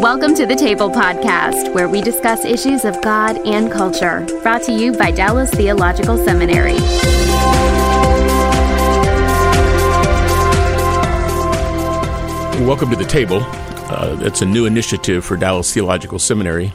[0.00, 4.26] Welcome to the Table Podcast, where we discuss issues of God and culture.
[4.42, 6.78] Brought to you by Dallas Theological Seminary.
[12.66, 13.40] Welcome to the Table.
[13.42, 16.72] Uh, it's a new initiative for Dallas Theological Seminary.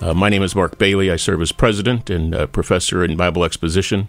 [0.00, 1.12] Uh, my name is Mark Bailey.
[1.12, 4.08] I serve as president and uh, professor in Bible exposition.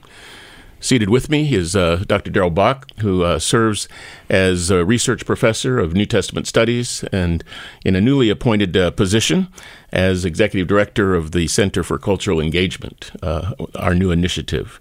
[0.82, 2.32] Seated with me is uh, Dr.
[2.32, 3.90] Darrell Bock, who uh, serves
[4.30, 7.44] as a research professor of New Testament studies and
[7.84, 9.50] in a newly appointed uh, position
[9.92, 14.80] as executive director of the Center for Cultural Engagement, uh, our new initiative.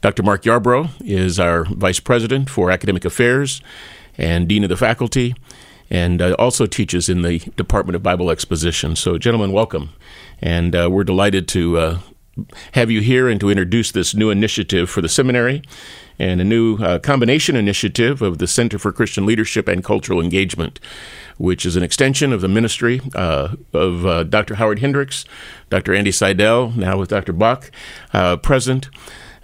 [0.00, 0.24] Dr.
[0.24, 3.60] Mark Yarbrough is our vice president for academic affairs
[4.16, 5.36] and dean of the faculty,
[5.88, 8.96] and uh, also teaches in the Department of Bible Exposition.
[8.96, 9.90] So, gentlemen, welcome.
[10.40, 12.00] And uh, we're delighted to
[12.72, 15.62] have you here and to introduce this new initiative for the seminary
[16.18, 20.80] and a new uh, combination initiative of the Center for Christian Leadership and Cultural Engagement,
[21.36, 24.56] which is an extension of the ministry uh, of uh, Dr.
[24.56, 25.24] Howard Hendricks,
[25.70, 25.94] Dr.
[25.94, 27.32] Andy Seidel, now with Dr.
[27.32, 27.70] Bock
[28.12, 28.88] uh, present.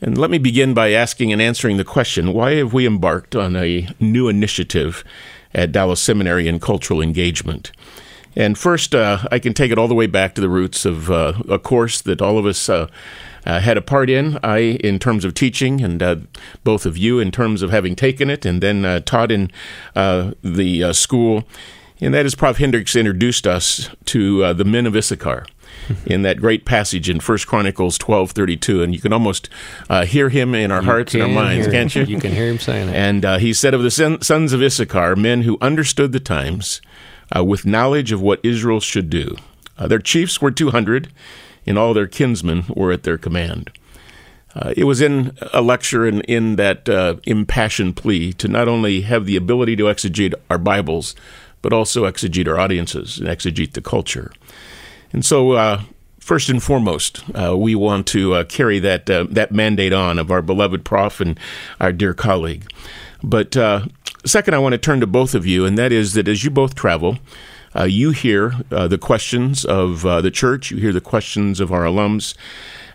[0.00, 3.56] And let me begin by asking and answering the question why have we embarked on
[3.56, 5.04] a new initiative
[5.54, 7.70] at Dallas Seminary in cultural engagement?
[8.36, 11.10] And first, uh, I can take it all the way back to the roots of
[11.10, 12.88] uh, a course that all of us uh,
[13.46, 14.38] uh had a part in.
[14.42, 16.16] I, in terms of teaching, and uh,
[16.64, 19.50] both of you, in terms of having taken it and then uh, taught in
[19.94, 21.44] the school.
[22.00, 22.58] And that is Prof.
[22.58, 25.46] Hendricks introduced us to the men of Issachar.
[26.06, 29.48] in that great passage in First Chronicles twelve thirty two, and you can almost
[29.90, 32.04] uh, hear him in our you hearts and our minds, can't you?
[32.04, 32.94] You can hear him saying it.
[32.94, 36.80] And uh, he said of the sons of Issachar, men who understood the times,
[37.34, 39.36] uh, with knowledge of what Israel should do.
[39.76, 41.10] Uh, their chiefs were 200,
[41.66, 43.70] and all their kinsmen were at their command.
[44.54, 49.00] Uh, it was in a lecture in, in that uh, impassioned plea to not only
[49.00, 51.16] have the ability to exegete our Bibles,
[51.60, 54.30] but also exegete our audiences and exegete the culture.
[55.12, 55.82] And so, uh,
[56.20, 60.30] first and foremost, uh, we want to uh, carry that uh, that mandate on of
[60.30, 61.38] our beloved prof and
[61.80, 62.70] our dear colleague.
[63.24, 63.86] But uh,
[64.26, 66.50] Second, I want to turn to both of you, and that is that as you
[66.50, 67.18] both travel,
[67.76, 71.70] uh, you hear uh, the questions of uh, the church, you hear the questions of
[71.70, 72.34] our alums.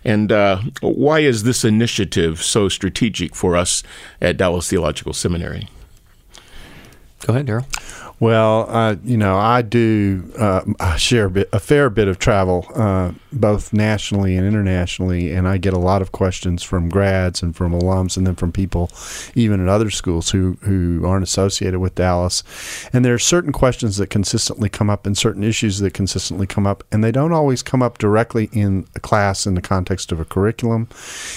[0.04, 3.84] And uh, why is this initiative so strategic for us
[4.20, 5.68] at Dallas Theological Seminary?
[7.20, 7.68] Go ahead, Darrell.
[8.20, 12.66] Well, you know, I do uh, I share a, bit, a, fair bit of travel,
[12.76, 17.56] uh, both nationally and internationally, and I get a lot of questions from grads and
[17.56, 18.92] from alums, and then from people,
[19.36, 22.44] even at other schools who who aren't associated with Dallas.
[22.92, 26.68] And there are certain questions that consistently come up, and certain issues that consistently come
[26.68, 30.20] up, and they don't always come up directly in a class in the context of
[30.20, 30.90] a curriculum.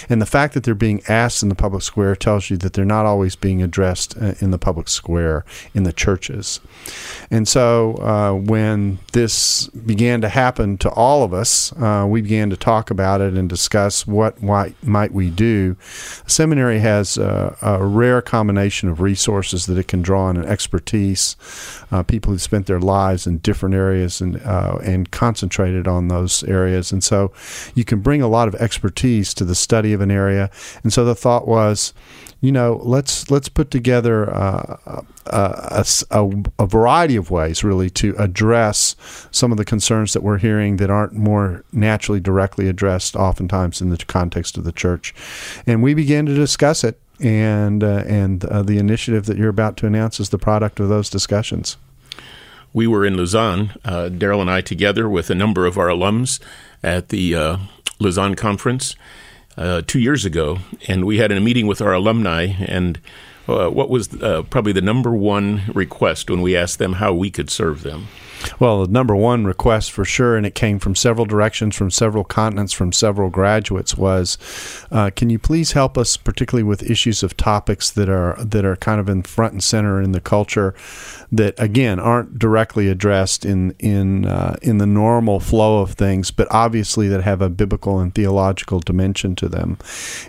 [0.09, 2.84] And the fact that they're being asked in the public square tells you that they're
[2.84, 5.44] not always being addressed uh, in the public square
[5.75, 6.59] in the churches.
[7.31, 12.50] And so uh, when this began to happen to all of us, uh, we began
[12.50, 15.77] to talk about it and discuss what might, might we do.
[16.27, 21.37] Seminary has a, a, rare combination of resources that it can draw on and expertise,
[21.91, 26.44] uh, people who spent their lives in different areas and uh, and concentrated on those
[26.44, 26.93] areas.
[26.93, 27.32] And so
[27.75, 30.50] you can bring a lot of expertise to the study of an area.
[30.82, 31.94] And so the thought was,
[32.42, 38.16] you know, let's let's put together uh, a, a, a, variety of ways, really, to
[38.19, 38.97] address
[39.30, 43.91] some of the concerns that we're hearing that aren't more naturally directly addressed, oftentimes in
[43.91, 45.14] the context of the church.
[45.69, 49.76] And we began to discuss it, and uh, and uh, the initiative that you're about
[49.76, 51.76] to announce is the product of those discussions.
[52.72, 56.41] We were in Lausanne, uh, Darrell and I, together with a number of our alums
[56.82, 57.56] at the uh,
[58.00, 58.97] Lausanne conference
[59.56, 60.58] uh, two years ago,
[60.88, 62.48] and we had a meeting with our alumni.
[62.66, 63.00] And
[63.48, 67.30] uh, what was uh, probably the number one request when we asked them how we
[67.30, 68.08] could serve them?
[68.58, 72.25] Well, the number one request for sure, and it came from several directions, from several
[72.25, 74.38] continents, from several graduates, was,
[74.91, 78.76] uh, "Can you please help us, particularly with issues of topics that are that are
[78.76, 80.75] kind of in front and center in the culture,
[81.31, 86.46] that again aren't directly addressed in in uh, in the normal flow of things, but
[86.50, 89.78] obviously that have a biblical and theological dimension to them."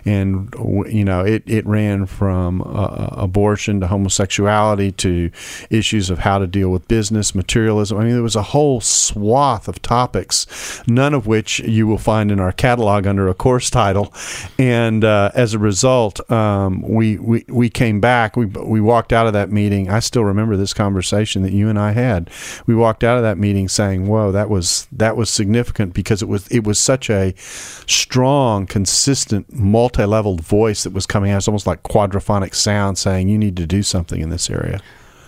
[0.04, 0.54] And
[0.88, 5.30] you know, it it ran from uh, abortion to homosexuality to
[5.70, 8.03] issues of how to deal with business, materialism.
[8.04, 12.30] I mean, there was a whole swath of topics, none of which you will find
[12.30, 14.12] in our catalog under a course title.
[14.58, 18.36] And uh, as a result, um, we, we we came back.
[18.36, 19.88] We we walked out of that meeting.
[19.88, 22.28] I still remember this conversation that you and I had.
[22.66, 26.28] We walked out of that meeting saying, "Whoa, that was that was significant because it
[26.28, 31.38] was it was such a strong, consistent, multi-leveled voice that was coming out.
[31.38, 34.82] It's almost like quadraphonic sound saying you need to do something in this area."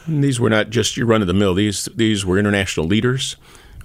[0.09, 1.55] These were not just your run of the mill.
[1.55, 3.37] These these were international leaders.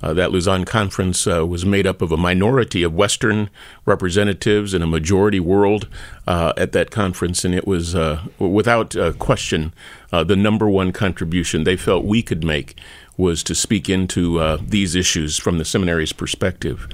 [0.04, 3.52] Uh, that Lausanne conference uh, was made up of a minority of Western
[3.86, 5.88] representatives and a majority world
[6.26, 9.74] uh, at that conference, and it was uh, without question
[10.10, 12.76] the number one contribution they felt we could make
[13.16, 16.88] was to speak into these issues from the seminary's perspective.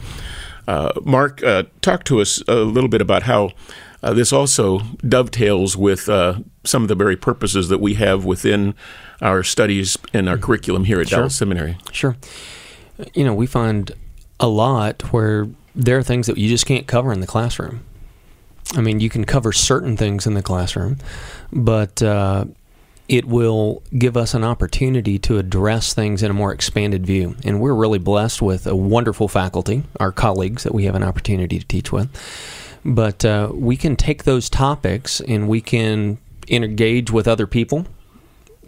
[1.02, 1.42] Mark,
[1.82, 3.54] talk to us a little bit about how
[4.04, 8.76] uh, this also dovetails with uh, some of the very purposes that we have within
[9.22, 10.46] our studies and our mm-hmm.
[10.46, 11.20] curriculum here at sure.
[11.20, 11.78] Dallas Seminary.
[11.92, 12.16] Sure.
[13.14, 13.92] You know, we find
[14.40, 17.84] a lot where there are things that you just can't cover in the classroom.
[18.76, 20.98] I mean, you can cover certain things in the classroom,
[21.54, 22.46] but uh,
[23.08, 27.36] it will give us an opportunity to address things in a more expanded view.
[27.46, 31.60] And we're really blessed with a wonderful faculty, our colleagues that we have an opportunity
[31.60, 32.10] to teach with.
[32.84, 36.18] But uh, we can take those topics and we can
[36.50, 37.86] engage with other people,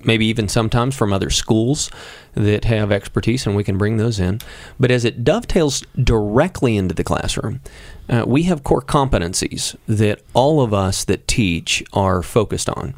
[0.04, 1.90] maybe even sometimes from other schools
[2.34, 4.40] that have expertise, and we can bring those in.
[4.80, 7.62] But as it dovetails directly into the classroom,
[8.10, 12.96] uh, we have core competencies that all of us that teach are focused on.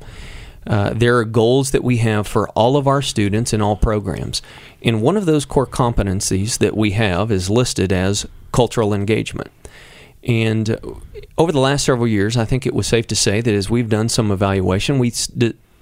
[0.67, 4.41] Uh, there are goals that we have for all of our students in all programs.
[4.83, 9.49] And one of those core competencies that we have is listed as cultural engagement.
[10.23, 10.77] And
[11.37, 13.89] over the last several years, I think it was safe to say that as we've
[13.89, 15.11] done some evaluation, we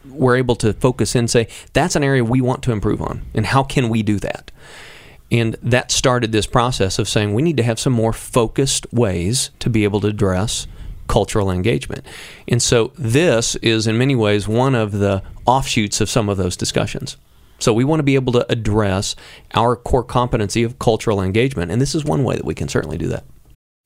[0.09, 3.45] we're able to focus and say that's an area we want to improve on, and
[3.45, 4.51] how can we do that?
[5.31, 9.51] And that started this process of saying we need to have some more focused ways
[9.59, 10.67] to be able to address
[11.07, 12.05] cultural engagement.
[12.47, 16.55] And so this is in many ways one of the offshoots of some of those
[16.55, 17.17] discussions.
[17.59, 19.15] So we want to be able to address
[19.53, 22.97] our core competency of cultural engagement, and this is one way that we can certainly
[22.97, 23.25] do that.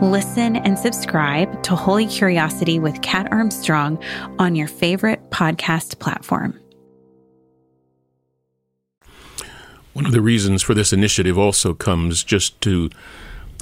[0.00, 4.00] Listen and subscribe to Holy Curiosity with Kat Armstrong
[4.38, 6.56] on your favorite podcast platform.
[9.94, 12.90] One of the reasons for this initiative also comes just to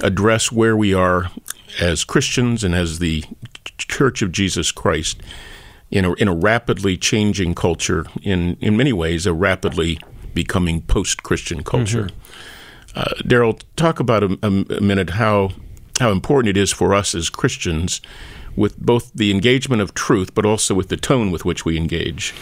[0.02, 1.30] address where we are
[1.80, 3.24] as Christians and as the
[3.78, 5.22] Church of Jesus Christ
[5.90, 9.98] in a, in a rapidly changing culture, in, in many ways, a rapidly
[10.34, 12.08] becoming post Christian culture.
[12.08, 12.98] Mm-hmm.
[12.98, 15.52] Uh, Darrell, talk about a, a minute how
[15.98, 18.00] how important it is for us as Christians
[18.56, 22.34] with both the engagement of truth, but also with the tone with which we engage,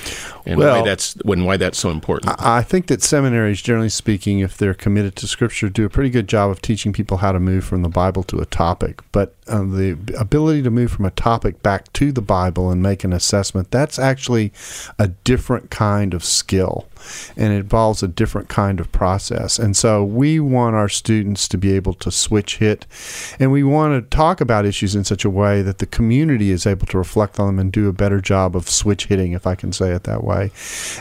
[0.46, 2.32] and well, why that's when why that's so important.
[2.38, 6.28] I think that seminaries, generally speaking, if they're committed to Scripture, do a pretty good
[6.28, 9.00] job of teaching people how to move from the Bible to a topic.
[9.10, 13.04] But uh, the ability to move from a topic back to the Bible and make
[13.04, 14.52] an assessment, that's actually
[14.98, 16.86] a different kind of skill
[17.36, 19.58] and it involves a different kind of process.
[19.58, 22.86] And so we want our students to be able to switch hit
[23.38, 26.66] and we want to talk about issues in such a way that the community is
[26.66, 29.54] able to reflect on them and do a better job of switch hitting, if I
[29.54, 30.50] can say it that way.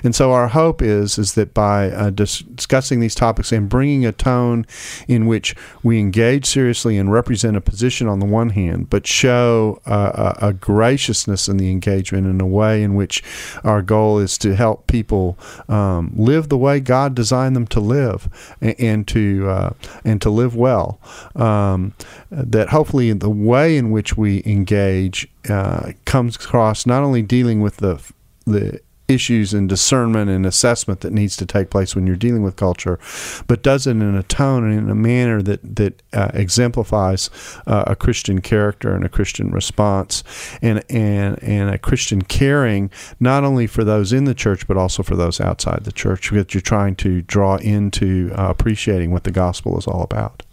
[0.03, 4.05] And so our hope is is that by uh, dis- discussing these topics and bringing
[4.05, 4.65] a tone
[5.07, 9.79] in which we engage seriously and represent a position on the one hand, but show
[9.85, 13.23] uh, a, a, graciousness in the engagement in a way in which
[13.63, 15.37] our goal is to help people
[15.69, 18.27] um, live the way God designed them to live
[18.59, 19.73] and, and to uh,
[20.03, 20.99] and to live well.
[21.35, 21.93] Um,
[22.31, 27.77] that hopefully the way in which we engage uh, comes across not only dealing with
[27.77, 28.01] the
[28.45, 28.81] the
[29.13, 32.99] issues and discernment and assessment that needs to take place when you're dealing with culture,
[33.47, 37.29] but does it in a tone and in a manner that that uh, exemplifies
[37.67, 40.23] uh, a Christian character and a Christian response
[40.61, 42.89] and and and a Christian caring
[43.19, 46.53] not only for those in the church but also for those outside the church that
[46.53, 50.43] you're trying to draw into uh, appreciating what the gospel is all about.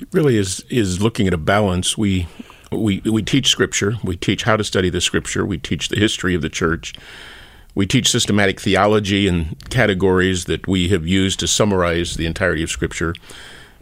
[0.00, 1.96] It really is is looking at a balance.
[1.96, 2.26] We
[2.72, 6.34] we we teach scripture, we teach how to study the scripture, we teach the history
[6.34, 6.94] of the church
[7.74, 12.70] we teach systematic theology and categories that we have used to summarize the entirety of
[12.70, 13.14] Scripture.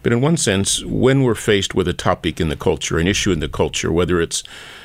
[0.03, 3.33] But in one sense, when we're faced with a topic in the culture, an issue
[3.33, 4.43] in the culture, whether it's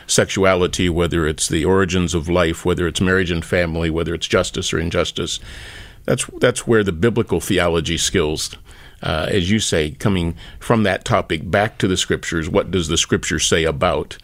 [0.08, 4.74] sexuality, whether it's the origins of life, whether it's marriage and family, whether it's justice
[4.74, 5.40] or injustice,
[6.04, 8.56] that's that's where the biblical theology skills,
[9.02, 12.50] uh, as you say, coming from that topic back to the scriptures.
[12.50, 14.18] What does the scripture say about?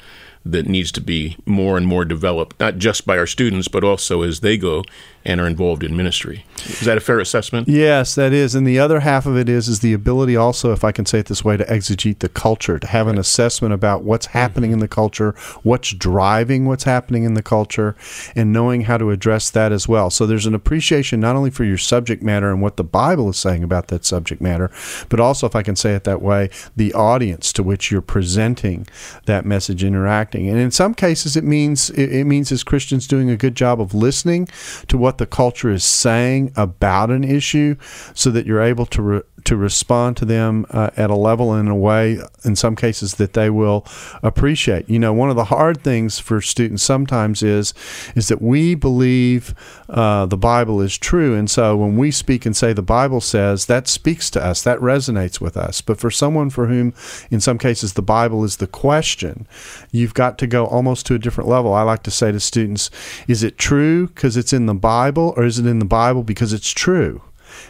[0.45, 4.21] That needs to be more and more developed, not just by our students, but also
[4.23, 4.83] as they go
[5.25, 6.45] and are involved in ministry.
[6.57, 7.67] Is that a fair assessment?
[7.67, 8.55] Yes, that is.
[8.55, 11.19] And the other half of it is is the ability also, if I can say
[11.19, 14.37] it this way, to exegete the culture, to have an assessment about what's mm-hmm.
[14.37, 17.95] happening in the culture, what's driving what's happening in the culture,
[18.35, 20.09] and knowing how to address that as well.
[20.09, 23.37] So there's an appreciation not only for your subject matter and what the Bible is
[23.37, 24.71] saying about that subject matter,
[25.09, 28.87] but also, if I can say it that way, the audience to which you're presenting
[29.25, 30.49] that message interacting.
[30.49, 33.81] And in some cases it means it, it means as Christians doing a good job
[33.81, 34.47] of listening
[34.87, 37.75] to what the culture is saying about an issue
[38.13, 41.67] so that you're able to re- to respond to them uh, at a level and
[41.67, 43.85] in a way in some cases that they will
[44.23, 44.89] appreciate.
[44.89, 47.73] You know one of the hard things for students sometimes is
[48.15, 49.55] is that we believe
[49.89, 51.35] uh, the bible is true.
[51.35, 54.79] And so when we speak and say the bible says that speaks to us that
[54.79, 55.81] resonates with us.
[55.81, 56.93] But for someone for whom
[57.29, 59.47] in some cases the bible is the question
[59.91, 61.73] you've got to go almost to a different level.
[61.73, 62.89] I like to say to students
[63.27, 64.07] is it true?
[64.07, 67.21] Because it's in the bible or is it in the bible because it's true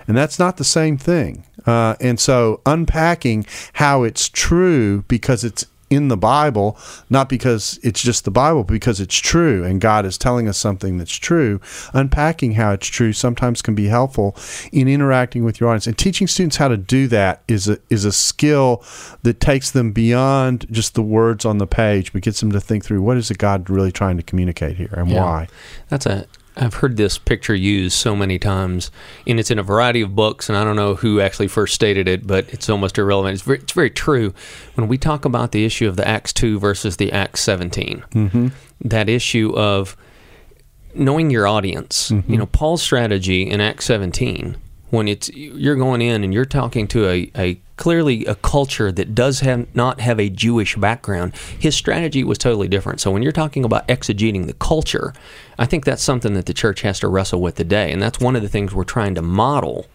[0.08, 1.46] and that's not the same thing.
[1.66, 6.78] Uh, and so unpacking how it's true because it's in the Bible,
[7.10, 10.58] not because it's just the Bible, but because it's true and God is telling us
[10.58, 11.60] something that's true.
[11.94, 14.34] Unpacking how it's true sometimes can be helpful
[14.72, 15.88] in interacting with your audience.
[15.88, 18.84] And teaching students how to do that is a, is a skill
[19.24, 22.86] that takes them beyond just the words on the page, but gets them to think
[22.86, 25.24] through what is it God really trying to communicate here and Yeah.
[25.24, 25.48] why.
[25.90, 26.26] That's a.
[26.58, 28.92] I've heard this picture used so many times,
[29.26, 30.50] and it's in a variety of books.
[30.50, 33.36] And I don't know who actually first stated it, but it's almost irrelevant.
[33.36, 34.34] It's very, it's very true
[34.76, 38.48] when we talk about the issue of the Acts two versus the Acts 17 Mm-hmm.
[38.84, 39.96] That issue of
[40.94, 42.12] knowing your audience.
[42.28, 44.58] You know, Paul's strategy in Acts 17
[44.92, 49.16] when it's you're going in and you're talking to a, a clearly a culture that
[49.16, 53.02] does have not have a Jewish background, his strategy was totally different.
[53.02, 55.14] So when you're talking about exegeting the culture,
[55.58, 58.36] I think that's something that the church has to wrestle with today, and that's one
[58.36, 59.88] of the things we're trying to model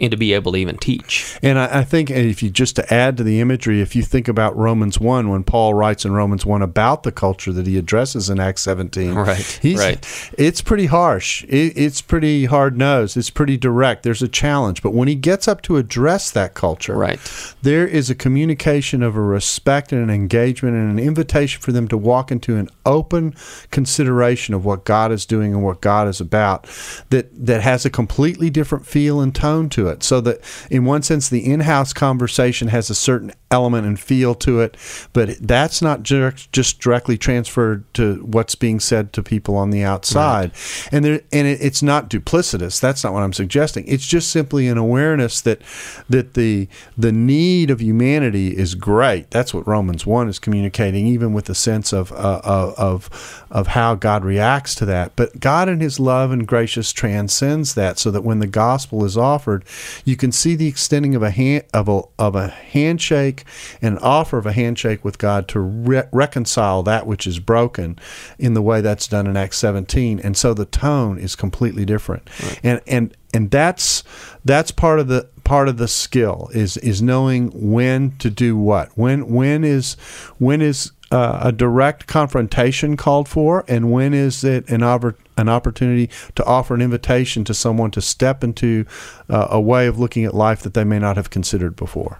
[0.00, 1.38] and to be able to even teach.
[1.42, 4.26] And I, I think if you just to add to the imagery, if you think
[4.26, 8.28] about Romans 1, when Paul writes in Romans 1 about the culture that he addresses
[8.30, 10.30] in Acts 17, Right, right.
[10.38, 11.44] it's pretty harsh.
[11.44, 13.16] It, it's pretty hard nosed.
[13.16, 14.02] It's pretty direct.
[14.02, 14.82] There's a challenge.
[14.82, 17.20] But when he gets up to address that culture, Right.
[17.62, 21.86] there is a communication of a respect and an engagement and an invitation for them
[21.88, 23.34] to walk into an open
[23.70, 26.64] consideration of what God is doing and what God is about
[27.10, 30.02] that, that has a completely different feel and tone to it.
[30.02, 34.34] So that in one sense, the in house conversation has a certain element and feel
[34.34, 34.76] to it,
[35.12, 39.82] but that's not direct, just directly transferred to what's being said to people on the
[39.82, 40.52] outside.
[40.90, 42.80] And there, and it, it's not duplicitous.
[42.80, 43.84] That's not what I'm suggesting.
[43.86, 45.60] It's just simply an awareness that
[46.08, 49.30] that the the need of humanity is great.
[49.30, 53.66] That's what Romans one is communicating, even with the sense of uh, of of of
[53.68, 55.14] how God reacts to that.
[55.16, 59.16] But God in His love and gracious transcends that, so that when the gospel is
[59.16, 59.64] offered,
[60.04, 63.44] you can see the extending of a hand of a of a handshake
[63.80, 67.98] and an offer of a handshake with God to re- reconcile that which is broken,
[68.38, 70.20] in the way that's done in Acts 17.
[70.20, 72.28] And so the tone is completely different,
[72.62, 74.04] and and and that's
[74.44, 78.90] that's part of the part of the skill is is knowing when to do what.
[78.96, 79.94] When when is
[80.38, 85.48] when is uh, a direct confrontation called for, and when is it an oppor- an
[85.48, 88.86] opportunity to offer an invitation to someone to step into
[89.28, 92.18] uh, a way of looking at life that they may not have considered before?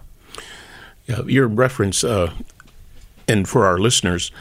[1.07, 2.31] Yeah, your reference, uh,
[3.27, 4.31] and for our listeners,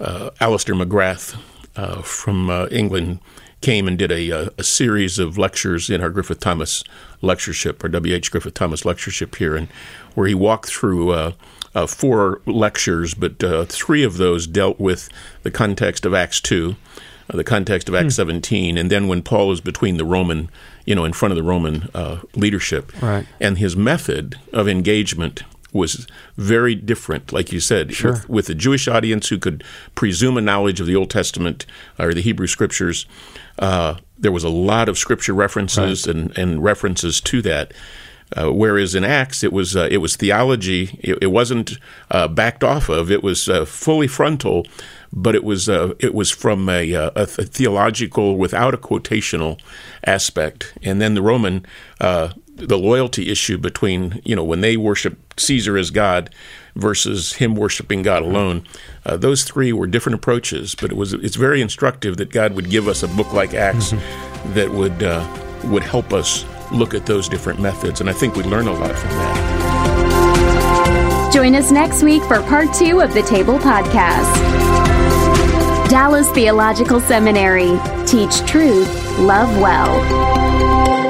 [0.00, 1.38] uh, Alister McGrath
[1.76, 3.20] uh, from uh, England
[3.60, 6.82] came and did a, uh, a series of lectures in our Griffith Thomas
[7.20, 8.30] lectureship, or W.H.
[8.30, 9.68] Griffith Thomas lectureship here, and
[10.14, 11.32] where he walked through uh,
[11.74, 15.08] uh, four lectures, but uh, three of those dealt with
[15.42, 16.74] the context of Acts 2,
[17.28, 20.50] uh, the context of Acts 17, and then when Paul was between the Roman,
[20.84, 22.92] you know, in front of the Roman uh, leadership.
[23.02, 23.26] Right.
[23.38, 28.12] And his method of engagement was very different, like you said, Sure.
[28.12, 31.66] with, with the Jewish audience who could presume a knowledge of the Old Testament
[31.98, 33.06] or the Hebrew Scriptures.
[33.58, 37.72] Uh, there was a lot of Scripture references and, and references to that.
[38.36, 40.98] Uh, whereas in Acts, it was uh, it was theology.
[41.00, 41.78] It, it wasn't
[42.10, 43.10] uh, backed off of.
[43.10, 44.66] It was uh, fully frontal,
[45.12, 49.60] but it was uh, it was from a, uh, a, theological without a quotational
[50.04, 50.74] aspect.
[50.82, 51.66] And then the Roman,
[52.00, 52.30] uh,
[52.68, 56.30] the loyalty issue between you know when they worship Caesar as God
[56.76, 58.64] versus him worshiping God alone.
[59.04, 62.70] Uh, those three were different approaches, but it was it's very instructive that God would
[62.70, 64.54] give us a book like Acts mm-hmm.
[64.54, 65.26] that would uh,
[65.64, 68.94] would help us look at those different methods, and I think we learn a lot
[68.94, 69.60] from that.
[71.32, 74.34] Join us next week for part two of the Table Podcast.
[75.88, 77.78] Dallas Theological Seminary.
[78.06, 81.09] Teach truth, love well.